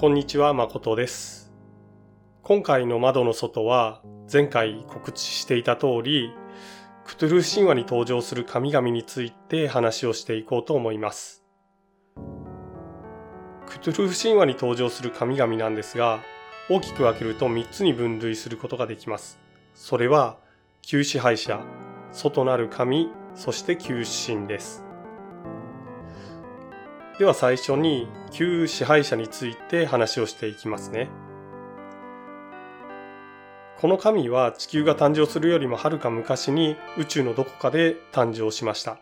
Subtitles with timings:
[0.00, 1.52] こんにちは、誠です。
[2.44, 4.00] 今回の窓の外は
[4.32, 6.32] 前回告知していた通り、
[7.04, 11.42] クトゥルフ神話に登場する神々について話をしていこうと思います。
[13.66, 16.20] クトゥルフ神話に登場する神々なんですが、
[16.70, 19.40] 大きく分けると3つに分類することができます。
[19.74, 20.36] それは、
[20.80, 21.60] 旧支配者、
[22.12, 24.87] 外なる神、そして旧神です。
[27.18, 31.10] では最初に旧支配者について話をしていきますね。
[33.80, 39.00] この神は地球が誕生するよりもはるか昔に宇宙のどこかで誕生しました。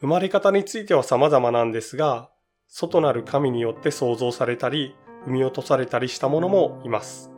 [0.00, 2.30] 生まれ方については様々なんですが、
[2.68, 7.32] 外なる神によって創造されたり、生み落とされたりしたものもいます。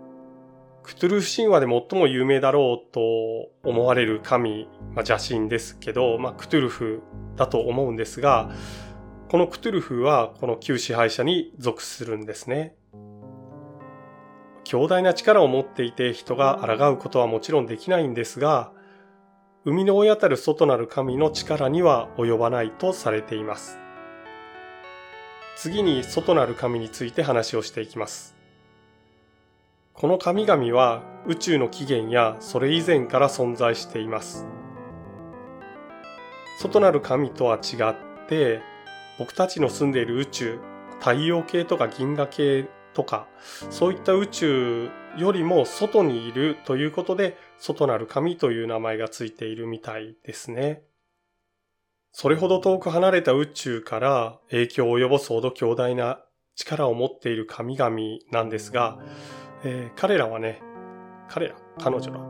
[0.82, 3.00] クトゥルフ神話で最も有名だろうと
[3.62, 7.02] 思われる神、まあ、邪神ですけど、まあ、クトゥルフ
[7.36, 8.50] だと思うんですが、
[9.28, 12.76] このクトゥルフはこの旧支配者に属するんですね。
[14.64, 18.72] 強大な力を持っていて人が抗うことはもちろんできないんですが、
[19.64, 23.78] 生みの親たる外なる神の力には及ばないとされています。
[25.56, 28.36] 次に外なる神について話をしていきます。
[29.94, 34.46] この神々は宇宙の起源やそれ以前から存在しています。
[36.60, 38.60] 外なる神とは違って、
[39.18, 40.60] 僕たちの住んでいる宇宙、
[40.98, 43.28] 太陽系とか銀河系とか、
[43.70, 50.82] そういった宇宙よりも外にいるということで、外なる神という名前がついているみたいですね。
[52.12, 56.20] それほど遠く離れた宇宙から影響を及ぼすほど強大な
[56.54, 57.96] 力を持っている神々
[58.30, 58.98] なんですが、
[59.64, 60.62] えー、彼らはね、
[61.28, 62.20] 彼ら、彼女ら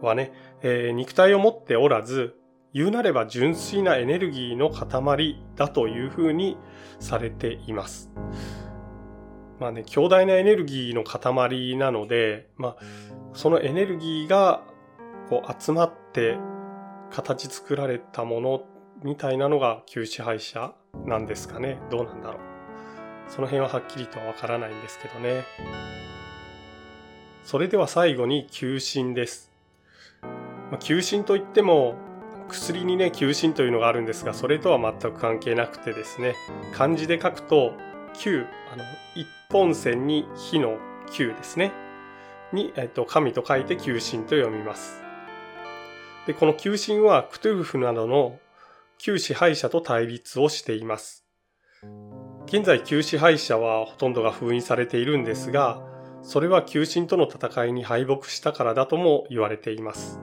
[0.00, 2.36] はね、えー、肉体を持っておらず、
[2.72, 6.56] 言うなれば純粋なエネルギーの塊だというふうに
[7.00, 8.10] されています。
[9.58, 12.76] まあね、強大なエネルギーの塊なので、まあ、
[13.34, 14.62] そのエネルギーが
[15.28, 16.38] こう集まって
[17.10, 18.62] 形作られたもの
[19.02, 20.72] みたいなのが旧支配者
[21.06, 21.78] なんですかね。
[21.90, 22.40] どうなんだろう。
[23.28, 25.44] その辺ははっきりとはわからないんですけどね。
[27.42, 29.50] それでは最後に休診です。
[30.22, 31.94] まあ、休診といっても
[32.50, 36.34] 薬にね、球心というのがあるんですが、それとは全く関係なくてですね、
[36.74, 37.72] 漢字で書くと、
[38.14, 38.84] 球、あの、
[39.14, 40.78] 一本線に火の
[41.10, 41.72] 球ですね。
[42.52, 45.02] に、えっと、神と書いて球心と読みます。
[46.26, 48.38] で、この球心はクトゥルフなどの
[48.98, 51.24] 旧支配者と対立をしています。
[52.46, 55.82] 現在旧支配者はほとんどが封印されているんですが、
[56.22, 60.20] それは球心との戦いに敗北したからだとも言われています。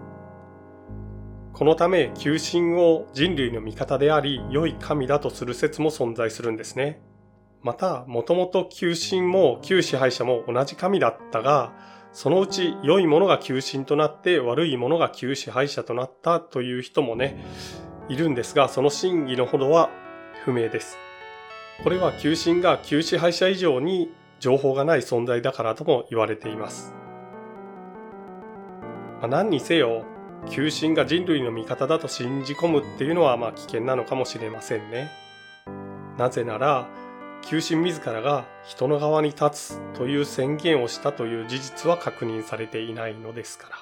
[1.57, 7.01] このため、求心を人類の味方であり、良い神だとする説も存在するんですね。
[7.63, 11.73] また、もともと求心も旧支配者も同じ神だったが、
[12.11, 17.43] そのうち良いものが求心となって悪いものが旧支配者となったという人もね、
[18.07, 19.89] いるんですが、その真偽のほどは
[20.45, 20.99] 不明です。
[21.83, 26.93] これは求心が旧支配者以上に情報がない存在だからとも言われています。
[29.21, 30.05] まあ、何にせよ、
[30.49, 35.09] 求心が人類の味方だと信じ込むっていうのはまあ危険なのかもしれませんね。
[36.17, 36.87] なぜなら、
[37.43, 43.75] 求心自らが人の側に立つという宣言をしたという事実は確認されていないのですから。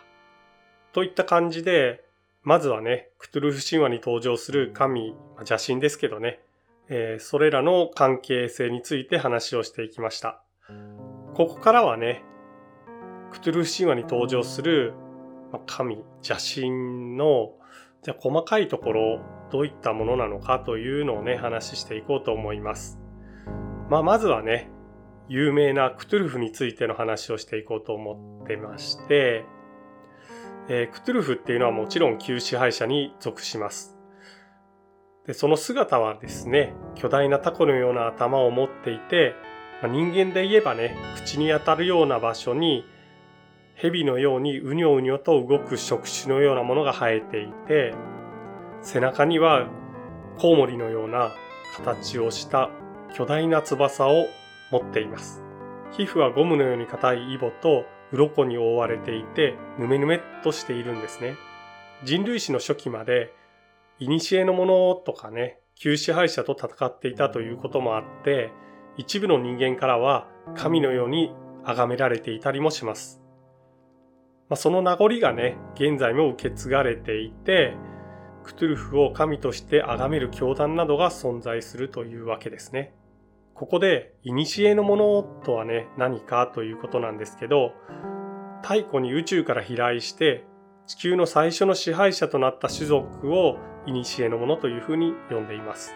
[0.92, 2.04] といった感じで、
[2.44, 6.40] まずはね、クトゥルフ神話に登場する神、邪神ですけどね、
[6.90, 10.42] えー、それらの関係性について話をしていきました。
[11.34, 12.24] ここからはね、
[13.32, 14.94] クトゥルフ神話に登場する
[15.66, 17.54] 神、邪神の、
[18.02, 19.20] じゃ細かいところ、
[19.52, 23.00] どういったものなのかというのをね、話していこうと思います。
[23.90, 24.70] まあ、まずはね、
[25.28, 29.46] 有名なクトゥルフについての話をしていこうと思ってまして、
[30.68, 33.98] えー、クトゥルフっていうのはもちろん旧支配者に属します。
[35.26, 39.34] で、その姿はですね、巨大なタコのような頭を持っていて、
[39.82, 42.86] ま、人間で言えばね、口に当たるような場所に
[43.76, 47.94] 蛇のようにうにょうにょと動く触手のようなものが生えていて、
[48.82, 49.68] 背中には
[50.38, 51.32] コウモリのような
[51.76, 52.70] 形をした
[53.14, 54.28] 巨大な翼を
[54.72, 55.44] 持っています。
[55.92, 61.36] 皮膚はゴムのように硬いイボと鱗に覆われていて、ぬめぬめっとしているんですね。
[62.04, 63.34] 人類史の初期まで、
[64.00, 68.52] 古のものとかね、旧支配者と戦っていたということもあって、
[68.98, 71.34] 一部の人間からは神のように
[71.66, 73.25] 崇められていたりもします。
[74.50, 77.76] まあ、その名残がね、現在も受け継がれていて、
[78.44, 82.94] クトゥルフを神として崇める教団などが存在するというわけですね。
[83.56, 87.72] ここで、古のものとはね、何かということなんですけど、
[88.62, 90.44] 太古に宇宙から飛来して、
[90.86, 93.58] 地球の最初の支配者となった種族を
[93.88, 95.96] 古のものというふうに呼んでいます。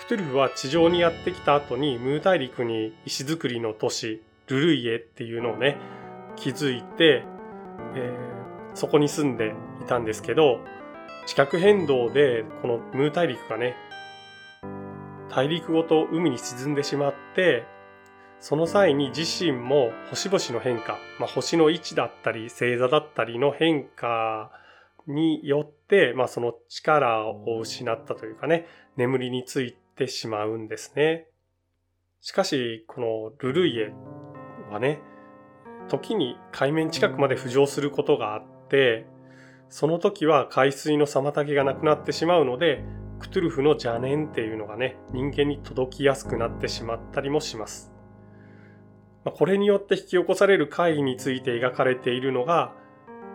[0.00, 5.76] クトゥルフは地上にやってきた後にムー大陸に石造りの都市、ルルイエっていうのをね、
[6.36, 7.24] 築いて、
[7.94, 10.60] えー、そこに住んでいたんですけど、
[11.26, 13.76] 地殻変動でこのムー大陸がね、
[15.30, 17.64] 大陸ごと海に沈んでしまって、
[18.40, 24.52] その際に自身も星々の変化、まあ、星の位置だったり星座だったりの変化
[25.06, 28.66] によって、まあ、その力を失ったというかね、
[28.96, 31.26] 眠りについてしまうんですね。
[32.20, 33.92] しかし、このルルイエ
[34.70, 35.00] はね、
[35.88, 39.06] 時に海面近くまで浮上することがあって、
[39.68, 42.84] その時は海水の妨げがなくなってしまうので、
[43.18, 47.92] クトゥルフの邪念っていうのがね、人間に届きやすくなってしまったりもします。
[49.24, 52.72] これによって引き起こされる怪異について描かれているのが、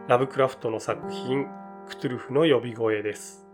[0.07, 1.45] ラブクラフトの作品、
[1.87, 3.45] クトゥルフの呼び声です。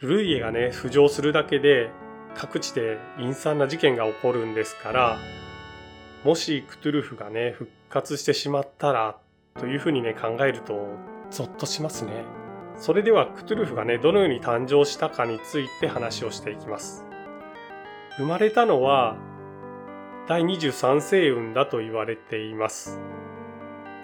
[0.00, 1.90] ルイエがね、浮上するだけで、
[2.34, 5.18] 各地で陰惨な事件が起こるんですから、
[6.24, 9.18] もしクトゥルフがね、復活してしまったら、
[9.58, 10.86] というふうにね、考えると、
[11.30, 12.24] ゾッとしますね。
[12.76, 17.04] それではクトゥルフがね、どのように誕生したかについて話をしていきます。
[18.16, 19.16] 生まれたのは、
[20.28, 23.00] 第23星雲だと言われています。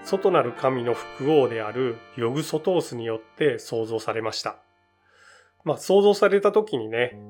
[0.02, 4.56] 外なる神の複王であるヨグソトースによって創造されました。
[5.64, 7.20] まあ、創造された時にね、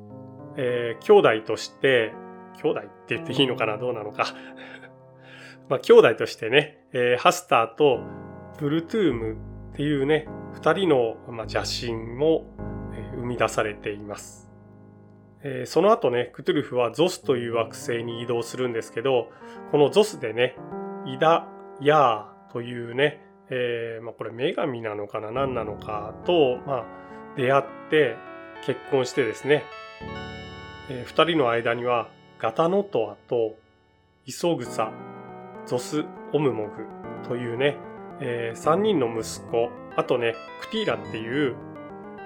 [0.57, 2.15] えー、兄弟として、
[2.63, 3.79] 兄弟って言っていいのかな？
[3.79, 4.27] どうなのか。
[5.69, 8.01] まあ、兄弟としてね、えー、ハスターと
[8.59, 9.37] ブルトゥーム
[9.73, 11.63] っていうね、二人の、まあ、邪
[11.93, 12.47] 神も、
[12.95, 14.51] えー、生み出されています。
[15.43, 19.31] えー、その後ね、クトゥルフはゾスという惑星に移動するんですけど、
[19.71, 20.57] このゾスでね、
[21.07, 21.47] イダ・
[21.81, 25.31] ヤーというね、えー、まあ、これ女神なのかな？
[25.31, 26.85] 何なのかと、まあ、
[27.37, 28.17] 出会って
[28.67, 29.63] 結婚してですね、
[30.91, 32.09] えー、二人の間には
[32.39, 33.57] ガタノトアと
[34.25, 34.93] イソグサ、
[35.67, 36.87] ゾス・オムモグ
[37.27, 37.77] というね、
[38.21, 41.57] えー、3人の息子、あとね、クティーラっていう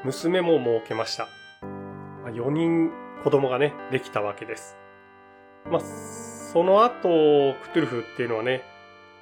[0.05, 1.29] 娘も設けました。
[2.26, 2.91] 4人
[3.25, 4.76] 子供がね、できたわけです。
[5.70, 7.00] まあ、その後、
[7.62, 8.64] クトゥルフっていうのはね、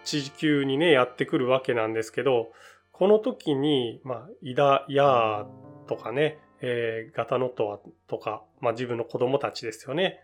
[0.02, 2.50] 地球にね、やってくるわけなんですけど、
[2.90, 5.46] この時に、まあ、イダ・ヤー
[5.86, 10.20] とかね、えー、ガタノトアとか、まあ自分の子供たちですよね。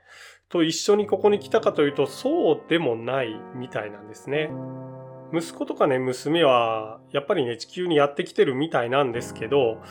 [0.48, 4.50] と一緒にここに来たかというと、そうでもないみたいなんですね。
[5.32, 9.82] 息子とかね、娘は、やっぱりね、地球にやってきてるみたいなんですけど、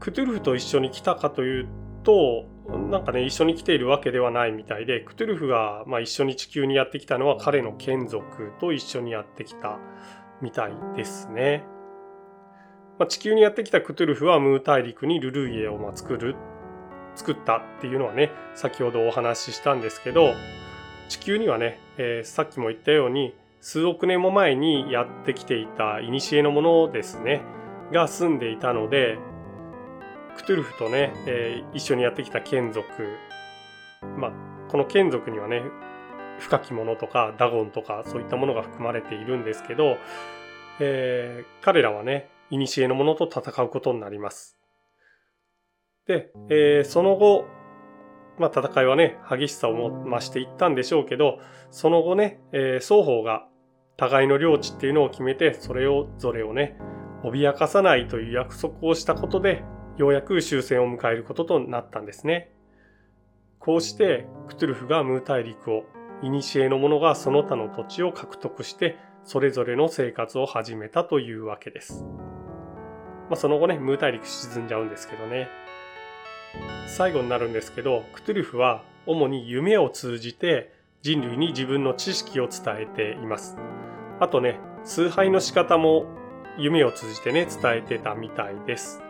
[0.00, 1.68] クトゥルフと一緒に来たかという
[2.02, 2.46] と、
[2.90, 9.78] なんかね、一緒に来ているわけではないみたいで、クトゥルフが、まあ、一緒に地球にやってきたのは彼の眷属と一緒にやってきた
[10.40, 11.64] みたいですね。
[12.98, 16.34] まあ、地球にやってきたクトゥルフはムー大陸にルルイエをま作る、
[17.14, 20.32] 作ったっていうのはね、先ほどお話ししたんですけど、
[21.08, 27.42] 地球にはね、えー、さっきも言ったように、数億年も前にやってきていた古のものですね、
[27.92, 29.18] が住んでいたので、
[30.36, 32.86] クトゥルフとね、えー、一緒にやってきた眷属、
[34.18, 34.32] まあ、
[34.68, 35.62] この眷属にはね、
[36.38, 39.96] 深き者とかダゴンとかそういったものが含まれているんですけど、
[40.80, 44.58] えー、彼らはね、古のものと戦うことになります。
[46.06, 47.46] で、えー、その後、
[48.38, 51.38] まあ、戦いはね、激しさを増していったんでしょうけど、
[51.70, 53.48] その後ね、えー、双方が
[53.96, 56.76] 互いの領地っていうのを決めて、それを、ぞれをね、
[57.24, 59.64] 脅かさないという約束をしたことで、
[59.96, 62.52] ようやく終戦を迎えることとなったんですね。
[63.58, 65.84] こうして、クトゥルフがムー大陸を、
[66.20, 72.04] 古の者がその他の土地を獲得して、それぞれの生活を始めたというわけです。
[73.28, 75.48] まあ、その後ね、ムー大陸沈んじゃうんですけどね。
[76.86, 83.56] 最後になるんですけど、クトゥルフは主に夢を通じて人類に自分の知識を伝えています。
[84.20, 86.06] あとね、崇拝の仕方も
[86.58, 89.02] 夢を通じてね、伝えてたみたいです。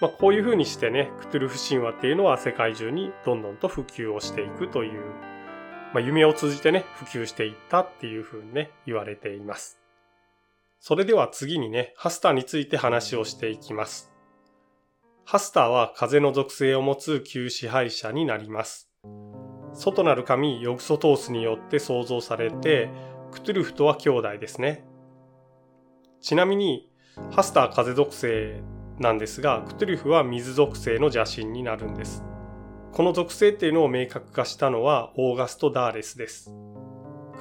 [0.00, 5.00] まあ、こういう風にしてね、クトゥルフ神話っていうのは世界中にどんどんと普及をしていくという、
[5.92, 9.83] まあ、夢を通じてね、普及していったっていう風にね、言われています。
[10.86, 14.12] それでは次にね、ハスターについて話をしていきます。
[15.24, 18.90] ハスターは風の属性を持つ旧支配者になります。
[19.72, 22.90] 外なる神ヨグソトースによって創造されて、
[23.32, 24.84] クトゥルフとは兄弟ですね。
[26.20, 26.90] ちなみに、
[27.30, 28.62] ハスター風属性
[28.98, 32.22] なんですが、クトゥルフは水属性の邪神になるんです。
[32.92, 36.52] この属性っていうのを明確化したのはオーガスト・ダーレスです。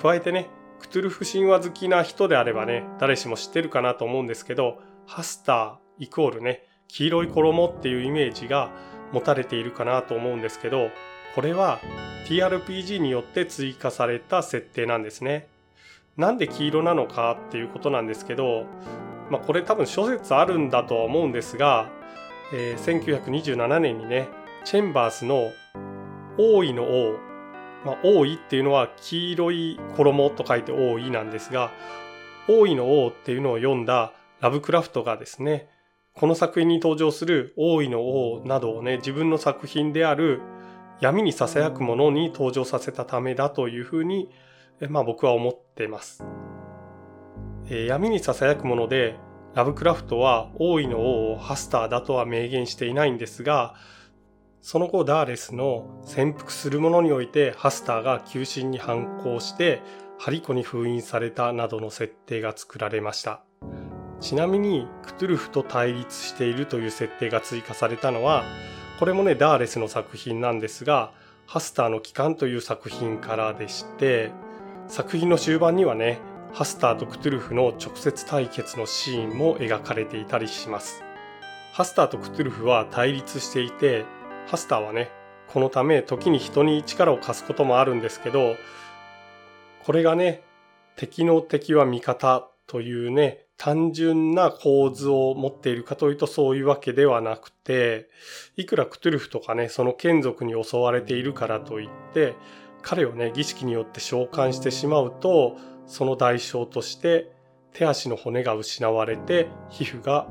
[0.02, 0.48] 加えてね、
[0.84, 8.70] クトゥルフ神話好きな人であればね、誰しも知ってるかなと思うんですけど、ハスターイコールね、黄色い衣っていうイメージが
[9.14, 10.90] 持たれているかなと思うんですけど、
[11.36, 11.80] これは
[12.28, 15.48] TRPG によって追加された設定なんですね。
[16.18, 18.66] なんで黄色なのかっていうことなんですけど、
[19.32, 21.90] まあ、これ多分諸説あるんだとは思うんですが、
[22.54, 24.28] えー、1927年にね、
[24.66, 25.52] チェンバースの
[26.38, 27.33] 王位の王、
[27.86, 31.72] まあ、王位っていうのは黄色い衣と書いて王位なんですが、
[32.48, 35.70] 王位の王っていうのを読んだラブクラフトがですね、
[36.14, 40.42] この作品に登場する王位の王などをね、自分の作品である
[41.02, 44.30] 闇に囁くものに登場させたためだというふうに、
[44.90, 46.24] まあ僕は思っています。
[47.66, 49.18] えー、闇に囁くもので、
[49.56, 53.76] ラブクラフトは王位の王をハスターだとは明言していないんですが、
[54.64, 59.82] その後ダーレスの潜伏するものにおいてハスターが急進に反抗して
[60.18, 63.42] ハリコに封印されたなどの設定が作られました。
[64.22, 68.46] ちなみにクトゥルフと対立しているという設定が追加されたのは
[68.98, 71.12] これもねダーレスの作品なんですが
[71.46, 74.32] ハスターの帰還という作品からでして
[74.88, 76.20] 作品の終盤にはね
[76.54, 81.04] ハスターとクトゥルフの直接対決のシーンも描かれていたりします
[81.74, 84.06] ハスターとクトゥルフは対立していて
[84.48, 85.10] ハスターはね
[85.48, 88.56] このため時に人に力を貸すこともあるんですけど
[89.84, 90.44] これがね
[90.96, 98.10] 敵の敵は味方というね単純な構図を持っているかというとそういうわけではなくて、
[98.58, 102.36] いくらクトゥルフとかね、その眷属に襲われているからといって、
[102.82, 107.32] 彼をね、儀式によって召喚してしまうと、その代償として
[107.72, 110.28] 手足の骨が失われて、皮膚が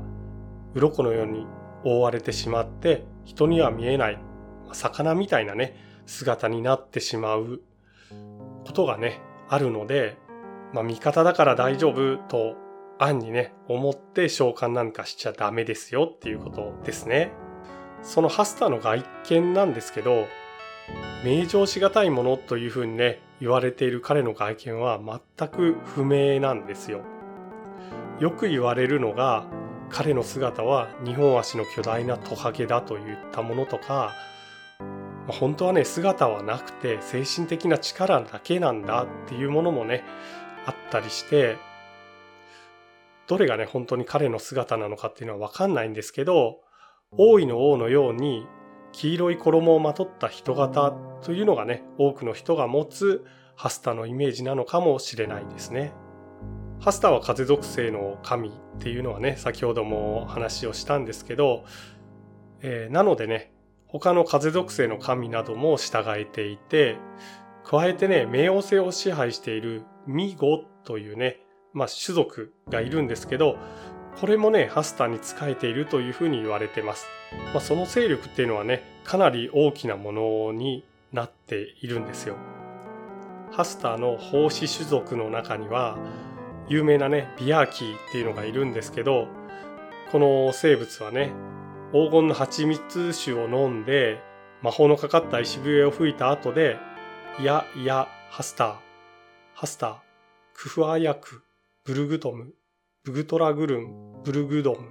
[0.75, 1.47] 鱗のように
[1.83, 4.19] 覆われてしまって、人には見えない、
[4.71, 5.75] 魚みたいなね、
[6.05, 7.61] 姿になってしまう
[8.65, 10.17] ことがね、あるので、
[10.73, 12.55] まあ味方だから大丈夫と
[12.99, 17.31] 暗にね、思って召喚なんかしちゃダメですよっていうことですね。
[18.01, 20.25] そのハスターの外見なんですけど、
[21.23, 27.01] 名状しがたいものというふうにね、言われている彼の外見は全く不明なんですよ。
[28.19, 29.45] よく言われるのが、
[29.93, 34.11] 彼の姿は2本足の巨大なトカゲだといったものとか、
[35.27, 40.03] 本当はね、姿はなくて精神的な力だけなんだっていうものもね、
[40.65, 41.57] あったりして、
[43.27, 46.61] どれがね、本当に彼の姿なのかっていうのはわかんないんですけど、
[47.11, 48.47] 大いの王のように
[48.93, 53.23] 黄色い衣をまとった人型というのがね、多くの人が持つ
[53.55, 55.93] ハスタのイメージなのかもしれないですね。
[56.83, 61.63] ハスターは風属性の神っていうのはね、先ほども話をしたんですけど、
[62.61, 63.53] えー、なのでね、
[63.87, 66.97] 他の風属性の神なども従えていて、
[67.63, 71.39] 加えてね、冥王星を支配しているミゴというね、
[71.71, 73.55] まあ、種族がいるんですけど、
[74.19, 77.07] これもね、ハスターに仕えているというふうに言われてます。
[77.53, 82.35] まあ、その勢力っていうのはね、かなり大きなものになっているんですよ。
[83.51, 85.97] ハスターの奉仕種族の中には、
[86.69, 89.27] 有名なね、ビアーキーっていうのがいるんですけど、
[90.11, 91.31] この生物はね、
[91.91, 94.19] 黄金の蜂蜜酒を飲んで、
[94.61, 96.77] 魔法のかかった石笛を吹いた後で、
[97.39, 98.75] いやいや、ハスター、
[99.53, 99.95] ハスター、
[100.53, 101.43] クフアヤク、
[101.83, 102.53] ブルグトム、
[103.03, 104.89] ブグトラグルン、ブルグドム、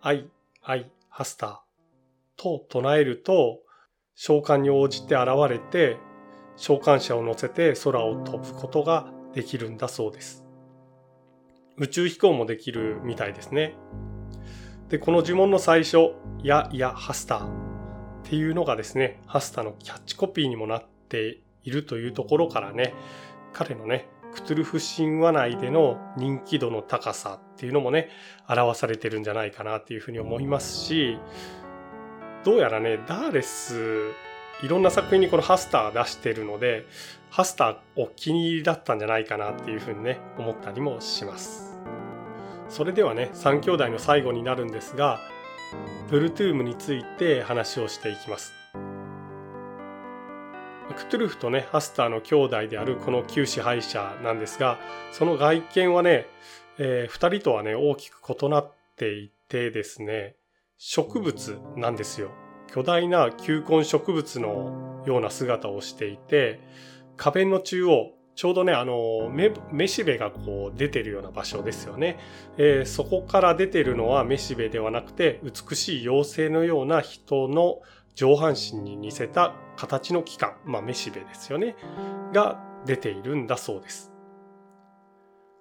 [0.00, 0.28] アイ、
[0.62, 1.58] アイ、ハスター
[2.36, 3.60] と唱えると、
[4.14, 5.98] 召喚に応じて現れて、
[6.56, 10.41] 召喚者を乗せて空を飛ぶことができるんだそうです。
[11.78, 13.74] 宇宙飛行もできるみたいですね。
[14.88, 16.12] で、この呪文の最初、
[16.42, 17.50] や、や、ハスターっ
[18.24, 22.94] ていうのがですね、ハスターのキャッチコピーにもなっているというところからね、
[23.52, 28.08] 彼のね、クトゥルフ神話内での人気度の高さっていうのもね、
[28.48, 31.18] 表されてるんじゃないかなっていうふうに思いますし、
[32.44, 34.10] どうやらね、ダーレス、
[34.62, 36.86] いろんな作品にこのハスター出してるので、
[37.30, 41.78] ハスターお気に入りだったんじゃないかなっていうふうにね、思ったりもします。
[42.68, 45.20] それではね、3兄弟の最後になるんですが、
[46.08, 48.52] プルトゥームについて話をしていきます。
[50.92, 54.78] クトゥルフとね、ハスターの兄弟であるこの旧支配者なんですが、
[55.10, 56.26] その外見はね、
[56.78, 60.36] えー、2人とはね、大きく異なっていてですね、
[60.78, 62.30] 植物なんですよ。
[62.72, 66.58] 巨大な球根植物のような姿をしていて、
[67.18, 72.18] 壁の中央、ちょうどね、あの、め、めしべがこう出てるような場所ですよね。
[72.56, 77.80] えー、そこから出てるのはめしべではなくて、美しい妖精のような人の
[78.14, 81.76] 上半身に似せた形の器官、まあ、めしべですよね、
[82.32, 84.12] が出ているんだそうです。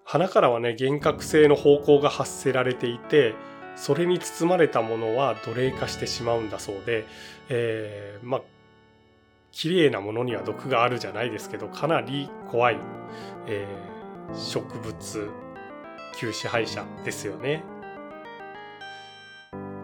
[0.06, 3.36] 鼻からはね、幻覚性の方向が発せられていて、
[3.76, 7.06] それに包まれたものは奴隷化してしまうんだそうで、
[7.50, 8.42] えー、まあ、
[9.52, 12.78] 綺麗なものには毒があるじゃないですけど、かなり怖い、
[13.48, 15.30] えー、植物、
[16.16, 17.64] 旧支配者ですよね。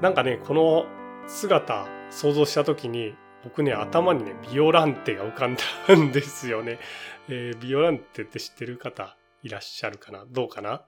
[0.02, 0.86] なんかね、この
[1.28, 6.80] 姿想像した時に、僕ね、頭にね、ビオランテが浮かんだんですよね。
[7.30, 10.26] えー、ビオランテって知ってる方いらっしゃるかな？
[10.30, 10.86] どうかな？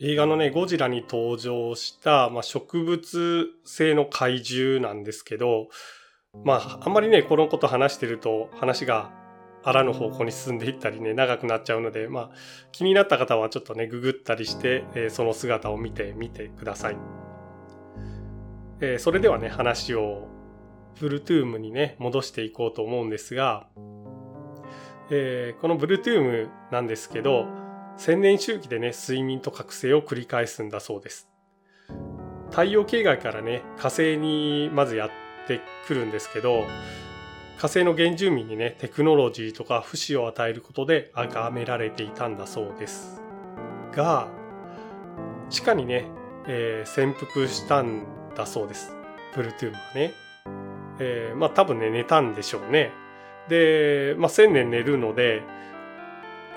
[0.00, 5.70] 映画のね、ゴジラに登場した、まあ、植物性の怪獣なんですけど、
[6.44, 9.10] まあ、あんまりね、このこと話してると話が
[9.64, 12.36] あらぬ方向に進んでいったりね、長くなっちゃうので、まあ、
[12.70, 16.96] 気になった方はちょっとね、ググったりして、えー、その姿を見てみてください。
[18.80, 20.28] えー、それではね、話を
[21.00, 23.66] ブルトゥームにね、戻していこうと思うんですが、
[25.10, 27.46] えー、このブルトゥームなんですけど、
[27.98, 31.28] 千年周期でね、睡眠と覚醒を繰り返すんだそうです。
[32.48, 35.10] 太陽系外からね、火星にまずやっ
[35.48, 36.64] てくるんですけど、
[37.56, 43.20] 火星の原住民にね、テクノロジーとか不死を与えることで崇められていたんだそうです。
[43.90, 44.28] が、
[45.50, 46.06] 地下にね、
[46.46, 48.94] えー、潜伏したんだそうです。
[49.34, 50.12] プルトゥームはね。
[51.00, 52.92] えー、まあ多分ね、寝たんでしょうね。
[53.48, 55.42] で、まあ千年寝るので、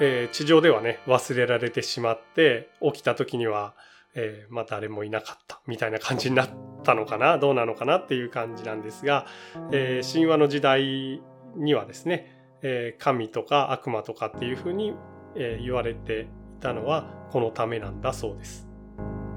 [0.04, 3.76] えー、地上ではね、忘れられてしまって、起きた時には、
[4.16, 6.50] えー、まあ誰もいなかったみたいな感じになっ
[6.84, 9.28] たのかなどうなのかなっていう感じなんですが、
[9.72, 11.22] えー、神話の時代
[11.56, 14.96] にはですね、えー、神とか悪魔とかっていうふうに、
[15.36, 16.26] えー、言われてい
[16.60, 18.68] たのはこのためなんだそうです。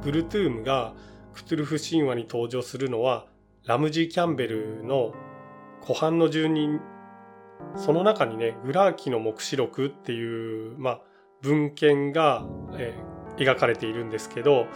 [0.02, 0.94] グルトゥームが
[1.34, 3.26] クトゥルフ神話に登場するのは
[3.66, 5.14] ラムジー・キャンベルの
[5.82, 6.80] 湖畔の住人
[7.76, 11.00] その中にねグラーキの黙示録っていう、まあ、
[11.42, 14.66] 文献が、えー、描かれているんですけど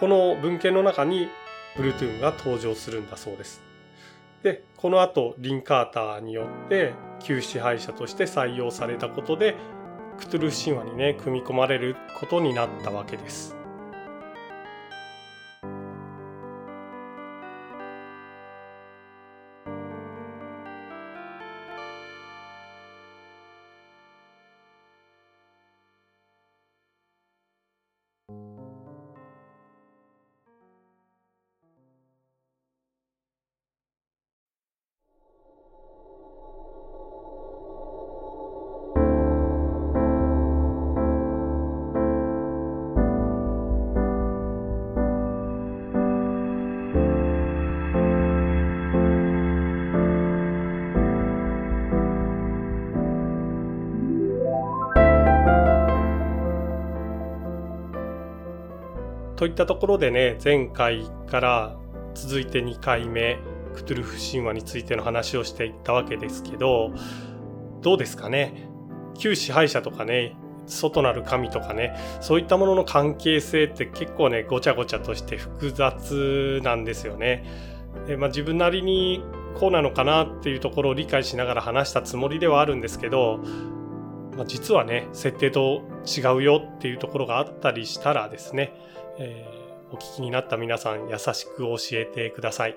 [0.00, 1.28] この文献の中に
[1.76, 3.62] ブルトゥーンが登場するんだそうです。
[4.42, 9.56] でこの後リン・カーターによって旧支配者として採用されたことで
[10.18, 13.55] クトゥルフ神話にね組み込まれることになったわけです。
[59.36, 61.76] といったところでね、前回から
[62.14, 63.38] 続いて2回目、
[63.74, 66.90] クトゥルフ神話についての話をしていったわけですけど、
[67.82, 68.68] どうですかね？
[69.18, 70.34] 旧支配者とかね、
[70.66, 77.44] 外なる神とかね、そういったものの関係性って結構ね、ごちゃごちゃとして複雑なんですよね。
[78.06, 79.22] でまあ、自分なりに
[79.54, 83.40] こうなのかなっていうところを理解しながら話したつもりではあるんですけど、
[84.36, 88.74] まあ、実はね、設定と違うよっていうところがあったりしたらですね、
[89.18, 92.76] えー、お聞きになった皆さん優しく教えてください。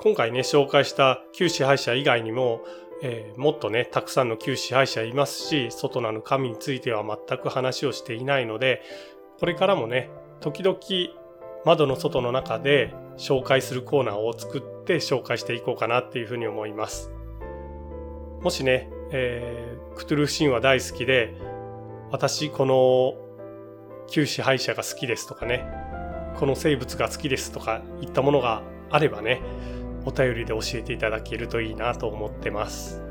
[0.00, 2.62] 今回ね、紹介した旧支配者以外にも、
[3.02, 8.82] えー、もっとね、たくさんの旧支配者いますし、外なる神については全く話をしていないので、
[9.38, 10.78] これからもね、時々
[11.64, 17.12] 窓の外の中で紹介するコーナーを作って紹介していこうかなっていうふうに思います。
[18.40, 21.34] もしね、えー、クトゥルフ神話大好きで、
[22.10, 23.21] 私この
[24.08, 25.64] 旧支配者が好きですとかね、
[26.36, 29.40] この生物が好きですとかいったものがあればね、
[30.04, 33.02] お便りで教えていただけるといいなと思ってます。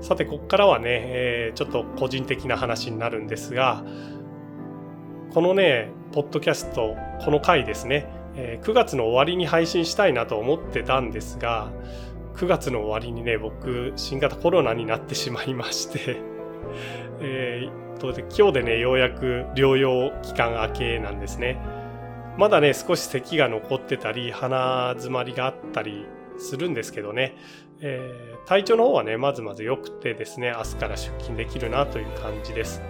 [0.00, 3.84] さて、ここからはね、えー、ちょっと個人的な話になるんですが、
[5.32, 8.06] このね、ポッドキャスト、この回ですね、
[8.36, 11.72] え、9月の終わりに配信したいなと思ってたんですが、
[12.34, 16.16] 9月の終わりにね、僕、新型コロナになってしまいまして
[17.20, 21.58] えー、とで今日でねようやく療養期間明けなんですね。
[22.36, 26.06] まだね少し咳が残ってたり鼻詰まりがあったり
[26.38, 27.36] するんですけどね、
[27.80, 32.82] えー、体調の方はねまずまず良くてですね明日から出勤できるなという感じです。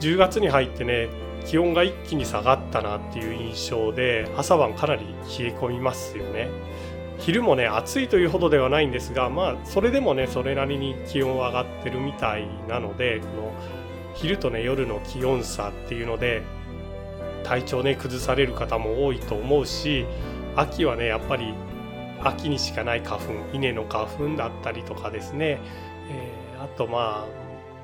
[0.00, 1.08] 10月に入ってね
[1.44, 5.04] 気温が一気に下がったなっていう印象で朝晩かなり
[5.38, 6.48] 冷え込みますよね。
[7.22, 13.52] 昼もね暑いというほどではないんですがまあそれでもねそれなりに気温は上がってるみたいなのでこの
[14.14, 16.42] 昼とね夜の気温差っていうので
[17.44, 20.04] 体調ね崩される方も多いと思うし
[20.56, 21.54] 秋はねやっぱり
[22.24, 25.60] 秋にしかない花粉稲の花粉だったりとかですね、
[26.10, 27.26] えー、あとまあ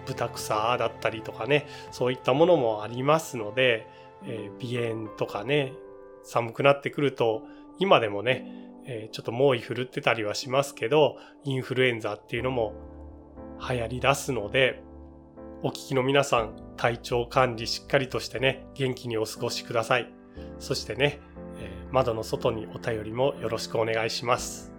[0.07, 3.87] 豚草だったりとかねそういったものもありますので、
[4.25, 5.73] えー、鼻炎とかね
[6.25, 7.43] 寒くなってくると
[7.79, 12.73] 今でもね、え、ちょっと猛威振るってたりはしますけどインフルエンザっていうのも
[13.69, 14.83] 流行り出すので
[15.63, 20.11] お聞きの皆さん体調管理しっかりとしてね元気にお過ごしください
[20.59, 21.21] そしてね
[21.91, 24.73] 窓の外にお便りもよろしくお願いします。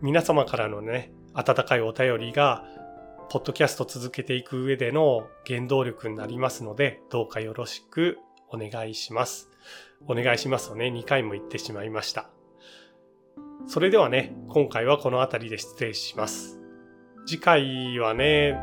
[0.00, 2.64] 皆様からのね、温かいお便りが、
[3.30, 9.50] ポッドキャスト続けていく上での原動力になりますので、どうかよろしくお願いします。
[10.06, 12.30] お願いしますとね、2回も言ってしまいました。
[13.66, 16.58] それではね、今回はこの辺りで失礼します。
[17.26, 18.58] 次回はね、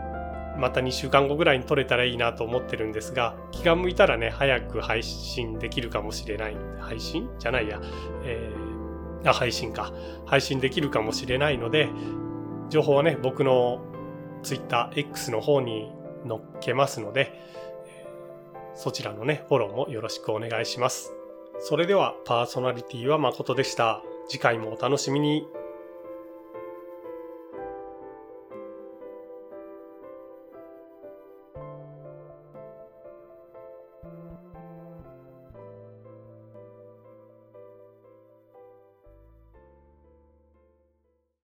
[0.58, 6.58] また2週間後ぐらいに撮れたらいいなと思ってるんですが、気が向いたらね、早く配信できるかもしれない。
[6.80, 7.30] 配信？
[7.40, 7.80] じゃないや。
[8.24, 9.94] えー、あ、配信か。
[10.26, 11.90] 配信できるかもしれないので、
[12.70, 13.82] 情報はね、僕の
[14.44, 15.92] Twitter、X の方に
[16.28, 17.34] 載っけますので、
[18.74, 21.14] そちらのね、フォローもよろしくお願いします。
[21.60, 24.02] それでは、パーソナリティは誠でした。
[24.28, 25.48] 次回もお楽しみに。